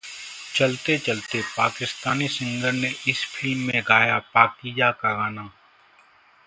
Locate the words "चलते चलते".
0.55-1.41